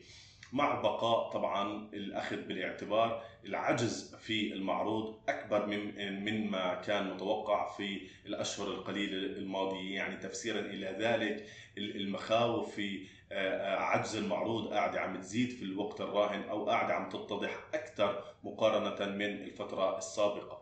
مع 0.52 0.82
بقاء 0.82 1.30
طبعا 1.32 1.90
الأخذ 1.94 2.36
بالاعتبار 2.38 3.24
العجز 3.46 4.16
في 4.16 4.54
المعروض 4.54 5.20
أكبر 5.30 5.66
من 5.66 6.24
من 6.26 6.52
ما 6.52 6.74
كان 6.76 7.14
متوقع 7.14 7.70
في 7.70 8.02
الأشهر 8.26 8.68
القليلة 8.68 9.38
الماضية. 9.38 9.96
يعني 9.96 10.18
تفسيرا 10.18 10.60
إلى 10.60 10.96
ذلك 11.00 11.46
المخاوف 11.78 12.76
في 12.76 13.08
آه، 13.32 13.76
عجز 13.76 14.16
المعروض 14.16 14.74
قاعدة 14.74 15.00
عم 15.02 15.18
تزيد 15.22 15.50
في 15.50 15.64
الوقت 15.64 16.02
الراهن 16.02 16.44
أو 16.50 16.66
قاعدة 16.70 16.94
عم 16.94 17.10
تتضح 17.10 17.58
أكثر 17.74 18.24
مقارنة 18.44 19.16
من 19.16 19.26
الفترة 19.26 19.98
السابقة. 19.98 20.62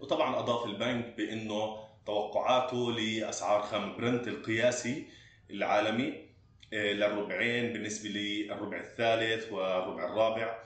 وطبعا 0.00 0.38
أضاف 0.38 0.64
البنك 0.66 1.14
بأنه 1.16 1.76
توقعاته 2.06 2.92
لأسعار 2.92 3.62
خام 3.62 3.96
برنت 3.96 4.28
القياسي 4.28 5.06
العالمي 5.50 6.08
آه، 6.08 6.25
للربعين 6.72 7.72
بالنسبة 7.72 8.08
للربع 8.08 8.80
الثالث 8.80 9.52
والربع 9.52 10.04
الرابع. 10.04 10.58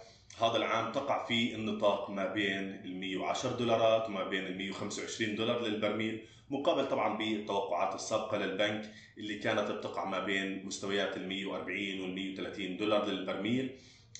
هذا 0.43 0.57
العام 0.57 0.93
تقع 0.93 1.27
في 1.27 1.55
النطاق 1.55 2.11
ما 2.11 2.33
بين 2.33 2.81
ال 2.85 3.01
110 3.01 3.57
دولارات 3.57 4.09
وما 4.09 4.25
بين 4.25 4.47
ال 4.47 4.59
125 4.59 5.37
دولار 5.37 5.63
للبرميل 5.63 6.27
مقابل 6.51 6.89
طبعا 6.89 7.19
بالتوقعات 7.19 7.95
السابقة 7.95 8.37
للبنك 8.37 8.91
اللي 9.19 9.39
كانت 9.39 9.71
بتقع 9.71 10.05
ما 10.05 10.25
بين 10.25 10.67
مستويات 10.67 11.17
ال 11.17 11.29
140 11.29 12.01
وال 12.01 12.15
130 12.15 12.77
دولار 12.77 13.07
للبرميل 13.07 13.77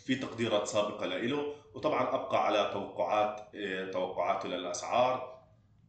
في 0.07 0.15
تقديرات 0.15 0.67
سابقة 0.67 1.07
له 1.07 1.55
وطبعا 1.75 2.15
أبقى 2.15 2.47
على 2.47 2.71
توقعات 2.73 3.41
آه، 3.55 3.91
توقعاته 3.91 4.49
للأسعار. 4.49 5.30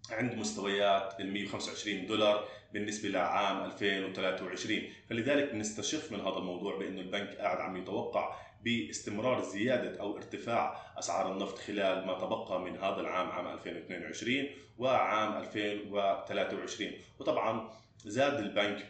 عند 0.09 0.35
مستويات 0.35 1.19
ال 1.19 1.33
125 1.33 2.05
دولار 2.05 2.47
بالنسبة 2.73 3.09
لعام 3.09 3.65
2023 3.65 4.79
فلذلك 5.09 5.55
نستشف 5.55 6.11
من 6.11 6.19
هذا 6.19 6.37
الموضوع 6.37 6.77
بأنه 6.77 7.01
البنك 7.01 7.35
قاعد 7.35 7.57
عم 7.57 7.77
يتوقع 7.77 8.35
باستمرار 8.63 9.41
زيادة 9.43 10.01
أو 10.01 10.17
ارتفاع 10.17 10.81
أسعار 10.99 11.31
النفط 11.31 11.57
خلال 11.57 12.07
ما 12.07 12.13
تبقى 12.13 12.59
من 12.61 12.77
هذا 12.77 12.99
العام 13.01 13.29
عام 13.29 13.47
2022 13.47 14.45
وعام 14.77 15.37
2023 15.37 16.91
وطبعا 17.19 17.69
زاد 18.05 18.33
البنك 18.33 18.87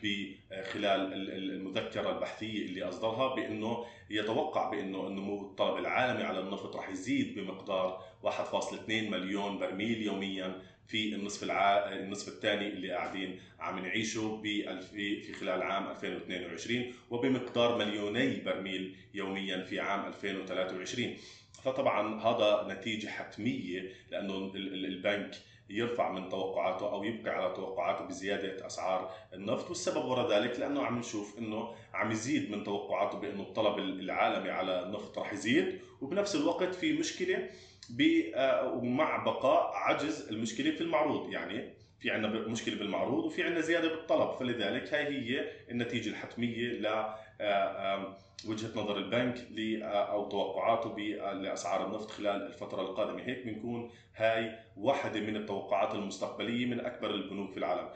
خلال 0.72 1.14
المذكرة 1.54 2.12
البحثية 2.12 2.66
اللي 2.66 2.84
أصدرها 2.84 3.36
بأنه 3.36 3.86
يتوقع 4.10 4.70
بأنه 4.70 5.08
النمو 5.08 5.42
الطلب 5.42 5.78
العالمي 5.78 6.24
على 6.24 6.40
النفط 6.40 6.76
رح 6.76 6.90
يزيد 6.90 7.36
بمقدار 7.36 8.04
1.2 8.24 8.90
مليون 8.90 9.58
برميل 9.58 10.02
يوميا 10.02 10.62
في 10.88 11.16
النصف 11.16 11.44
الع... 11.44 11.94
النصف 11.94 12.28
الثاني 12.28 12.68
اللي 12.68 12.92
قاعدين 12.92 13.40
عم 13.60 13.80
نعيشه 13.80 14.40
في 14.42 14.80
في 14.82 15.34
خلال 15.34 15.62
عام 15.62 15.88
2022 15.92 16.94
وبمقدار 17.10 17.78
مليوني 17.78 18.42
برميل 18.42 18.96
يوميا 19.14 19.64
في 19.64 19.80
عام 19.80 20.06
2023 20.06 21.16
فطبعا 21.64 22.22
هذا 22.22 22.74
نتيجة 22.74 23.08
حتمية 23.08 23.94
لأنه 24.12 24.52
البنك 24.56 25.36
يرفع 25.72 26.12
من 26.12 26.30
توقعاته 26.30 26.92
أو 26.92 27.04
يبقى 27.04 27.32
على 27.34 27.54
توقعاته 27.56 28.06
بزيادة 28.06 28.66
أسعار 28.66 29.12
النفط 29.34 29.70
والسبب 29.70 30.06
وراء 30.06 30.32
ذلك 30.32 30.60
لأنه 30.60 30.84
عم 30.84 31.00
نشوف 31.00 31.38
إنه 31.40 31.74
عم 31.94 32.12
يزيد 32.12 32.52
من 32.52 32.64
توقعاته 32.64 33.18
بأنه 33.18 33.42
الطلب 33.42 33.80
العالمي 33.80 34.50
على 34.50 34.84
النفط 34.84 35.20
رح 35.20 35.34
يزيد 35.34 35.80
وبنفس 36.02 36.36
الوقت 36.36 36.76
في 36.76 36.94
مشكلة 36.94 37.50
ومع 38.74 39.16
آه، 39.22 39.26
بقاء 39.26 39.72
عجز 39.76 40.28
المشكلة 40.30 40.72
في 40.72 40.82
المعروض. 40.82 41.30
يعني 41.34 41.81
في 42.02 42.12
عندنا 42.12 42.48
مشكلة 42.48 42.76
بالمعروض 42.76 43.26
وفي 43.26 43.44
عندنا 43.44 43.62
زيادة 43.62 43.88
بالطلب. 43.88 44.32
فلذلك 44.32 44.94
هاي 44.94 45.06
هي 45.08 45.52
النتيجة 45.72 46.10
الحتمية 46.10 46.68
ل 46.68 46.86
آه، 47.42 48.18
وجهة 48.48 48.70
نظر 48.82 48.98
البنك 48.98 49.38
آه، 49.84 49.86
أو 49.86 50.30
توقعاته 50.30 51.00
لأسعار 51.34 51.88
النفط 51.88 52.12
خلال 52.12 52.48
الفترة 52.48 52.82
القادمة. 52.82 53.22
هيك 53.24 53.46
بنكون 53.46 53.90
هاي 54.16 54.60
واحدة 54.78 55.20
من 55.20 55.36
التوقعات 55.36 55.96
المستقبلية 55.96 56.66
من 56.66 56.80
أكبر 56.80 57.10
البنوك 57.10 57.52
في 57.52 57.58
العالم. 57.58 57.90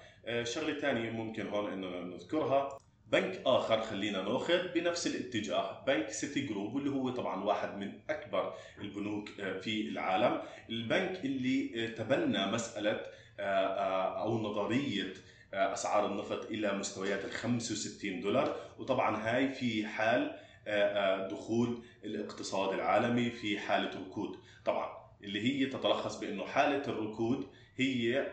شغلة 0.43 0.79
ثانية 0.79 1.09
ممكن 1.09 1.47
هون 1.47 1.71
إنه 1.71 1.87
نذكرها. 2.15 2.77
بنك 3.11 3.41
آخر 3.45 3.81
خلينا 3.81 4.21
ناخذ 4.21 4.73
بنفس 4.73 5.07
الاتجاه 5.07 5.83
بنك 5.87 6.09
سيتي 6.09 6.41
جروب 6.41 6.75
واللي 6.75 6.89
هو 6.89 7.09
طبعا 7.09 7.43
واحد 7.43 7.77
من 7.77 7.91
أكبر 8.09 8.53
البنوك 8.81 9.29
آه، 9.39 9.59
في 9.59 9.81
العالم. 9.89 10.41
البنك 10.69 11.25
اللي 11.25 11.71
آه، 11.75 11.87
تبنى 11.89 12.45
مسألة 12.51 12.91
آه، 12.91 13.05
أو 13.39 14.37
نظرية 14.41 15.13
أسعار 15.53 16.05
النفط 16.05 16.45
إلى 16.45 16.73
مستويات 16.73 17.25
ال 17.25 17.31
65 17.31 18.21
دولار. 18.21 18.55
وطبعا 18.79 19.17
هاي 19.17 19.51
في 19.53 19.87
حال 19.87 20.39
دخول 21.31 21.83
الاقتصاد 22.03 22.73
العالمي 22.73 23.29
في 23.29 23.59
حالة 23.59 23.99
ركود. 23.99 24.39
طبعا 24.65 24.89
اللي 25.23 25.41
هي 25.41 25.65
تتلخص 25.65 26.19
بأنه 26.19 26.45
حالة 26.45 26.83
الركود 26.87 27.47
هي 27.77 28.27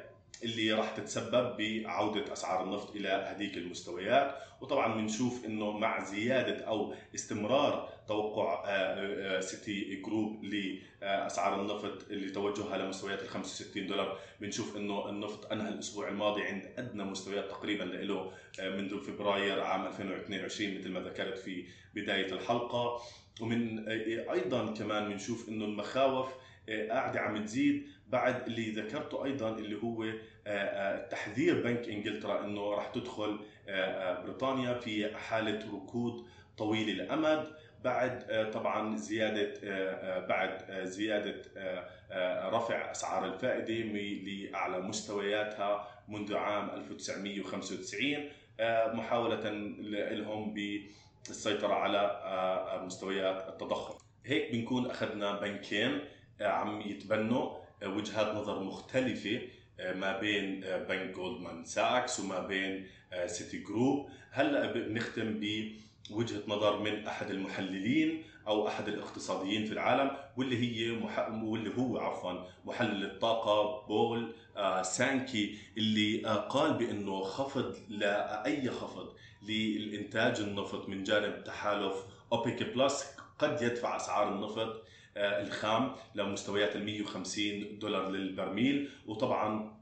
اللي 0.45 0.73
راح 0.73 0.91
تتسبب 0.97 1.57
بعودة 1.57 2.33
أسعار 2.33 2.65
النفط 2.65 2.97
إلى 2.97 3.09
هذيك 3.09 3.57
المستويات. 3.57 4.35
وطبعا 4.61 4.95
بنشوف 4.95 5.45
أنه 5.45 5.71
مع 5.71 6.05
زيادة 6.05 6.65
أو 6.65 6.95
استمرار 7.15 7.92
توقع 8.09 8.65
آه، 8.67 9.39
آه، 9.39 9.41
سيتي 9.41 10.03
جروب 10.03 10.45
لأسعار 10.45 11.61
النفط 11.61 12.11
اللي 12.11 12.31
توجهها 12.31 12.79
لمستويات 12.79 13.23
ال 13.23 13.29
65 13.29 13.87
دولار. 13.87 14.19
بنشوف 14.41 14.77
أنه 14.77 15.09
النفط 15.09 15.53
أنهى 15.53 15.69
الأسبوع 15.69 16.09
الماضي 16.09 16.43
عند 16.43 16.73
أدنى 16.79 17.05
مستويات 17.05 17.51
تقريبا 17.51 17.85
له 17.85 18.33
آه، 18.61 18.69
منذ 18.69 19.01
فبراير 19.01 19.61
عام 19.61 19.87
2022 19.87 20.79
مثل 20.79 20.91
ما 20.91 21.01
ذكرت 21.01 21.39
في 21.39 21.65
بداية 21.95 22.33
الحلقة. 22.33 23.01
ومن 23.41 23.89
أيضا 23.89 24.75
كمان 24.75 25.09
بنشوف 25.09 25.49
أنه 25.49 25.65
المخاوف 25.65 26.33
قاعدة 26.69 27.21
عم 27.21 27.45
تزيد. 27.45 27.87
بعد 28.13 28.47
اللي 28.47 28.71
ذكرته 28.71 29.25
أيضا 29.25 29.51
اللي 29.59 29.83
هو 29.83 30.05
آه، 30.05 30.15
آه، 30.47 31.09
تحذير 31.09 31.63
بنك 31.63 31.89
إنجلترا 31.89 32.45
إنه 32.45 32.75
راح 32.75 32.87
تدخل 32.87 33.41
آه، 33.69 34.23
بريطانيا 34.23 34.75
في 34.75 35.17
حالة 35.17 35.59
ركود 35.75 36.27
طويل 36.59 36.91
الأمد. 36.91 37.47
بعد 37.85 38.51
طبعا 38.55 38.97
زيادة 38.97 39.55
بعد 40.19 40.83
زيادة 40.83 41.43
رفع 42.51 42.91
أسعار 42.91 43.25
الفائدة 43.25 43.75
لأعلى 43.75 44.81
مستوياتها 44.81 45.89
منذ 46.09 46.37
عام 46.37 46.71
1995 46.71 48.31
محاولة 48.95 49.51
لهم 50.11 50.55
بالسيطرة 50.55 51.75
على 51.75 52.21
مستويات 52.85 53.49
التضخم. 53.49 53.95
هيك 54.25 54.53
بنكون 54.53 54.87
أخذنا 54.91 55.41
بنكين 55.41 56.01
عم 56.41 56.81
يتبنوا 56.81 57.63
وجهات 57.87 58.35
نظر 58.35 58.63
مختلفة 58.63 59.41
آه، 59.81 59.95
ما 59.95 60.21
بين 60.21 60.65
آه، 60.65 60.79
بنك 60.79 61.15
Goldman 61.15 61.65
Sachs 61.65 62.21
وما 62.21 62.47
بين 62.47 62.87
آه، 63.13 63.27
Citigroup 63.27 64.11
هلا 64.31 64.73
بنختم 64.73 65.41
بوجهه 66.13 66.43
نظر 66.49 66.79
من 66.79 67.07
أحد 67.07 67.31
المحللين 67.31 68.25
أو 68.47 68.69
أحد 68.69 68.89
الاقتصاديين 68.89 69.65
في 69.65 69.73
العالم 69.73 70.11
واللي 70.37 70.59
هي 70.59 70.93
مح... 70.93 71.29
واللي 71.29 71.71
هو 71.79 71.99
عفوا 71.99 72.33
محلل 72.65 73.05
الطاقة 73.05 73.87
بول 73.87 74.35
سانكي 74.83 75.59
اللي 75.79 76.19
قال 76.49 76.75
بأنه 76.75 77.23
خفض 77.23 77.75
لاي 77.89 78.71
خفض 78.71 79.13
للإنتاج 79.49 80.41
النفط 80.41 80.89
من 80.89 81.05
جانب 81.05 81.45
تحالف 81.45 81.95
اوبيك 82.33 82.63
plus 82.63 83.17
قد 83.39 83.63
يدفع 83.63 83.97
أسعار 83.97 84.35
النفط 84.35 84.83
آه، 85.17 85.43
الخام 85.43 85.93
لمستويات 86.15 86.77
ال 86.77 86.85
150 86.85 87.79
دولار 87.79 88.11
للبرميل. 88.11 88.91
وطبعا 89.07 89.75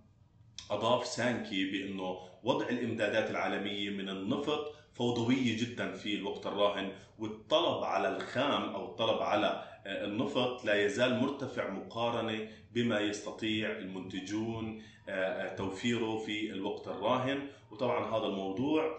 أضاف 0.71 1.07
سانكي 1.07 1.71
بأنه 1.71 2.19
وضع 2.43 2.69
الإمدادات 2.69 3.31
العالمية 3.31 3.91
من 3.91 4.09
النفط 4.09 4.75
فوضويه 4.95 5.57
جدا 5.57 5.93
في 5.93 6.15
الوقت 6.15 6.47
الراهن 6.47 6.93
والطلب 7.19 7.85
على 7.85 8.17
الخام 8.17 8.63
أو 8.63 8.85
الطلب 8.85 9.23
على 9.23 9.65
آه، 9.87 10.05
النفط 10.05 10.65
لا 10.65 10.85
يزال 10.85 11.21
مرتفع 11.21 11.71
مقارنة 11.71 12.49
بما 12.73 13.01
يستطيع 13.01 13.71
المنتجون 13.71 14.83
آه، 15.09 15.55
توفيره 15.57 16.19
في 16.19 16.53
الوقت 16.53 16.89
الراهن. 16.89 17.49
وطبعا 17.71 18.17
هذا 18.17 18.27
الموضوع 18.27 18.99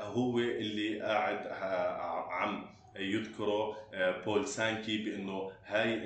هو 0.00 0.38
اللي 0.38 1.00
قاعد 1.00 1.46
عم 2.30 2.66
يذكره 2.96 3.76
آه، 3.94 4.24
بول 4.24 4.48
سانكي 4.48 4.98
بأنه 4.98 5.50
هاي 5.66 5.96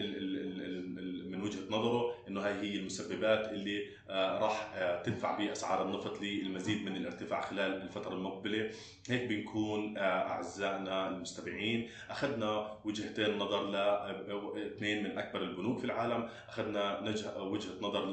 من 1.30 1.42
وجهة 1.42 1.66
نظره 1.70 2.14
إنه 2.28 2.40
هاي 2.40 2.52
هي 2.52 2.76
المسببات 2.76 3.48
اللي 3.48 3.86
آه، 4.10 4.38
راح 4.38 4.72
آه، 4.74 5.02
تدفع 5.02 5.38
بأسعار 5.38 5.88
النفط 5.88 6.22
للمزيد 6.22 6.84
من 6.84 6.96
الارتفاع 6.96 7.40
خلال 7.40 7.82
الفترة 7.82 8.14
المقبلة. 8.14 8.70
هيك 9.08 9.28
بنكون 9.28 9.98
أعزائنا 9.98 11.08
المستمعين 11.08 11.90
أخذنا 12.10 12.78
وجهتين 12.84 13.38
نظر 13.38 13.70
لاثنين 14.56 15.04
من 15.04 15.18
أكبر 15.18 15.42
البنوك 15.42 15.78
في 15.78 15.84
العالم. 15.84 16.28
أخذنا 16.48 17.00
وجهة 17.38 17.72
نظر 17.80 18.04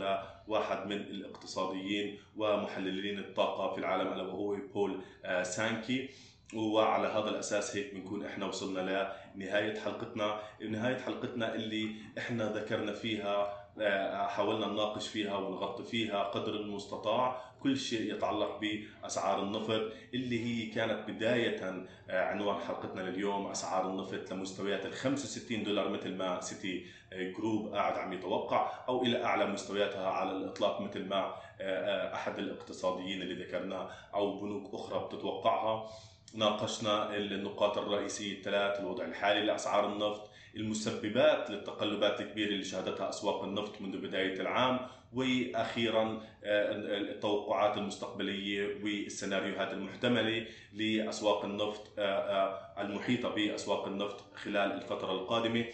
لواحد 0.48 0.88
من 0.88 0.98
الاقتصاديين 0.98 2.18
ومحللين 2.38 3.20
الطاقة 3.20 3.74
في 3.74 3.80
العالم 3.80 4.14
ألا 4.14 4.24
وهو 4.24 4.56
بول 4.74 5.02
سانكي. 5.44 6.10
وعلى 6.56 7.08
هذا 7.08 7.30
الأساس 7.30 7.76
هيك 7.76 7.94
بنكون 7.94 8.26
إحنا 8.26 8.46
وصلنا 8.46 9.14
لنهاية 9.36 9.80
حلقتنا، 9.80 10.40
نهاية 10.70 10.98
حلقتنا 10.98 11.56
اللي 11.56 11.96
إحنا 12.18 12.52
ذكرنا 12.52 12.94
فيها 12.94 13.62
آه، 13.80 14.28
حاولنا 14.28 14.68
نناقش 14.68 15.08
فيها 15.08 15.38
ونغطي 15.38 15.84
فيها 15.84 16.24
قدر 16.24 16.56
المستطاع. 16.56 17.42
كل 17.64 17.78
شيء 17.78 18.16
يتعلق 18.16 18.60
بأسعار 18.60 19.44
النفط 19.44 19.92
اللي 20.14 20.46
هي 20.46 20.66
كانت 20.72 21.10
بداية 21.10 21.86
آه، 22.10 22.26
عنوان 22.26 22.56
حلقتنا 22.56 23.02
لليوم. 23.02 23.48
أسعار 23.48 23.90
النفط 23.90 24.32
لمستويات 24.34 24.86
ال 24.86 24.94
65 24.94 25.64
دولار 25.64 25.90
مثل 25.90 26.16
ما 26.16 26.42
سيتي 26.42 26.86
جروب 27.14 27.74
قاعد 27.74 27.98
عم 27.98 28.14
يتوقع 28.14 28.72
أو 28.90 29.04
إلى 29.04 29.24
أعلى 29.24 29.46
مستوياتها 29.46 30.08
على 30.08 30.32
الإطلاق 30.32 30.82
مثل 30.82 31.06
ما 31.06 31.34
آه، 31.62 32.14
أحد 32.16 32.40
الاقتصاديين 32.40 33.22
اللي 33.22 33.44
ذكرناه 33.44 33.90
أو 34.14 34.40
بنوك 34.40 34.74
أخرى 34.74 35.06
بتتوقعها. 35.08 35.90
ناقشنا 36.36 37.18
النقاط 37.18 37.78
الرئيسية 37.78 38.34
الثلاث 38.34 38.80
الوضع 38.80 39.06
الحالي 39.06 39.46
لأسعار 39.46 39.94
النفط 39.94 40.30
المسببات 40.56 41.50
للتقلبات 41.50 42.22
الكبيرة 42.22 42.50
اللي 42.50 42.64
شهدتها 42.64 43.10
أسواق 43.10 43.44
النفط 43.44 43.82
منذ 43.82 43.98
بداية 43.98 44.42
العام 44.42 44.80
وأخيرا 45.14 46.22
آه، 46.44 46.72
التوقعات 46.98 47.78
المستقبلية 47.78 48.84
والسيناريوهات 48.84 49.74
المحتملة 49.74 50.46
لأسواق 50.74 51.46
النفط 51.46 52.00
آه، 52.00 52.02
آه، 52.02 52.82
المحيطة 52.82 53.30
بأسواق 53.30 53.88
النفط 53.88 54.36
خلال 54.36 54.72
الفترة 54.72 55.12
القادمة. 55.12 55.66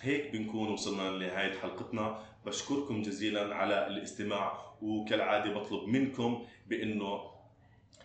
هيك 0.00 0.32
بنكون 0.32 0.72
وصلنا 0.72 1.10
لنهاية 1.10 1.58
حلقتنا. 1.58 2.18
بشكركم 2.46 3.02
جزيلا 3.02 3.54
على 3.54 3.86
الاستماع 3.86 4.74
وكالعادة 4.82 5.54
بطلب 5.54 5.88
منكم 5.88 6.46
بأنه 6.66 7.33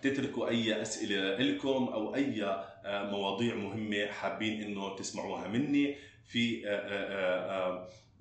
تتركوا 0.02 0.50
أي 0.50 0.82
أسئلة 0.82 1.38
لكم 1.38 1.90
أو 1.94 2.16
أي 2.16 2.44
آه، 2.44 3.12
مواضيع 3.12 3.56
مهمة 3.56 4.06
حابين 4.06 4.62
إنه 4.62 4.96
تسمعوها 4.96 5.48
مني 5.48 5.96
في 6.26 6.64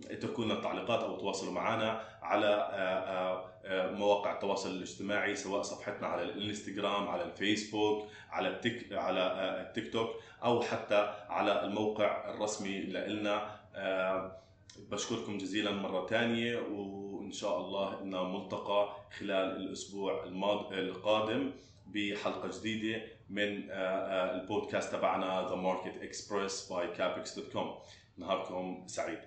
اتركوا 0.07 0.45
لنا 0.45 0.55
التعليقات 0.55 1.03
أو 1.03 1.17
تواصلوا 1.17 1.53
معنا 1.53 2.01
على 2.23 2.47
آه، 2.47 3.51
آه، 3.65 3.91
مواقع 3.91 4.33
التواصل 4.35 4.71
الاجتماعي 4.71 5.37
سواء 5.37 5.63
صفحتنا 5.63 6.07
على 6.07 6.23
الإنستغرام 6.23 7.09
على 7.09 7.25
الفيسبوك 7.25 8.07
على 8.31 8.49
التيك 8.49 8.93
على 8.93 9.21
التيك 9.69 9.93
توك 9.93 10.11
أو 10.45 10.63
حتى 10.63 11.15
على 11.29 11.65
الموقع 11.65 12.31
الرسمي 12.31 12.81
لنا 12.81 13.59
بشكركم 14.91 15.39
جزيلا 15.39 15.71
مرة 15.71 16.07
ثانية 16.07 16.59
وإن 17.29 17.37
شاء 17.37 17.61
الله 17.61 18.03
إننا 18.03 18.23
ملتقى 18.23 18.97
خلال 19.19 19.75
الماضي 20.27 20.79
القادم 20.79 21.53
بحلقة 21.87 22.59
جديدة 22.59 23.03
من 23.31 23.71
آه، 23.71 23.75
آه، 23.75 24.41
البودكاست 24.41 24.93
تبعنا 24.93 25.49
The 25.49 25.53
Market 25.53 26.03
Express 26.03 26.69
by 26.71 26.99
Capex.com 26.99 27.67
نهاركم 28.19 28.85
سعيد. 28.87 29.19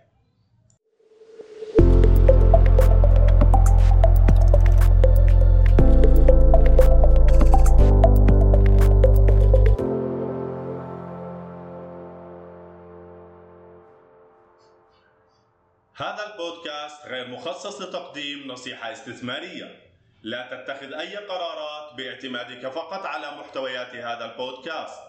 هذا 16.82 16.90
البودكاست 16.90 17.08
غير 17.08 17.28
مخصص 17.28 17.82
لتقديم 17.82 18.48
نصيحة 18.48 18.92
استثمارية. 18.92 19.82
لا 20.24 20.48
تتخذ 20.52 20.94
أي 20.94 21.16
قرارات 21.16 21.94
باعتمادك 21.94 22.68
فقط 22.68 23.06
على 23.06 23.32
محتويات 23.32 23.96
هذا 23.96 24.26
البودكاست. 24.32 25.00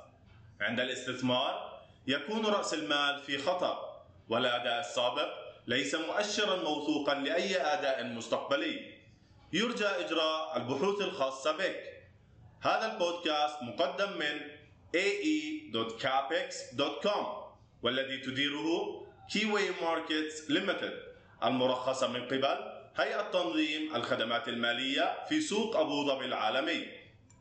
عند 0.61 0.81
الاستثمار 0.81 1.83
يكون 2.07 2.47
رأس 2.47 2.75
المال 2.75 3.23
في 3.23 3.39
خطر 3.39 3.79
والأداء 4.29 4.81
السابق 4.81 5.29
ليس 5.67 5.95
مؤشرا 5.95 6.57
موثوقا 6.57 7.15
لأي 7.15 7.57
أداء 7.57 8.05
مستقبلي. 8.05 8.93
يرجى 9.53 9.87
إجراء 9.87 10.57
البحوث 10.57 11.01
الخاصة 11.01 11.53
بك. 11.53 12.03
هذا 12.61 12.93
البودكاست 12.93 13.63
مقدم 13.63 14.19
من 14.19 14.41
ae.capex.com 14.97 16.03
والذي 17.83 18.19
تديره 18.19 19.07
Key 19.33 19.71
Way 19.83 20.03
Markets 20.03 20.51
Limited 20.51 21.12
المرخصة 21.45 22.07
من 22.09 22.25
قبل 22.25 22.59
هيئة 22.97 23.23
تنظيم 23.33 23.97
الخدمات 23.97 24.49
المالية 24.49 25.27
في 25.29 25.41
سوق 25.41 25.77
أبو 25.77 26.07
ظبي 26.07 26.25
العالمي. 26.25 27.02